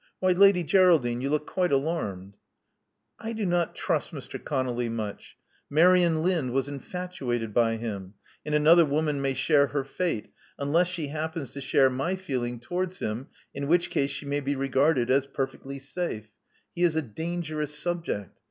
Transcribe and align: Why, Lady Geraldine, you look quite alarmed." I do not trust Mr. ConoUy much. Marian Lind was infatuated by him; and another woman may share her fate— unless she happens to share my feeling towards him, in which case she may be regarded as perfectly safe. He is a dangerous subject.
Why, 0.17 0.31
Lady 0.31 0.63
Geraldine, 0.63 1.21
you 1.21 1.29
look 1.29 1.45
quite 1.45 1.71
alarmed." 1.71 2.35
I 3.19 3.33
do 3.33 3.45
not 3.45 3.75
trust 3.75 4.11
Mr. 4.11 4.43
ConoUy 4.43 4.89
much. 4.89 5.37
Marian 5.69 6.23
Lind 6.23 6.53
was 6.53 6.67
infatuated 6.67 7.53
by 7.53 7.75
him; 7.77 8.15
and 8.43 8.55
another 8.55 8.83
woman 8.83 9.21
may 9.21 9.35
share 9.35 9.67
her 9.67 9.83
fate— 9.83 10.31
unless 10.57 10.87
she 10.87 11.09
happens 11.09 11.51
to 11.51 11.61
share 11.61 11.91
my 11.91 12.15
feeling 12.15 12.59
towards 12.59 12.97
him, 12.97 13.27
in 13.53 13.67
which 13.67 13.91
case 13.91 14.09
she 14.09 14.25
may 14.25 14.39
be 14.39 14.55
regarded 14.55 15.11
as 15.11 15.27
perfectly 15.27 15.77
safe. 15.77 16.31
He 16.73 16.81
is 16.81 16.95
a 16.95 17.03
dangerous 17.03 17.77
subject. 17.77 18.39